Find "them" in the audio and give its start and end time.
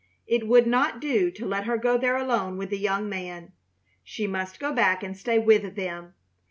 5.75-6.15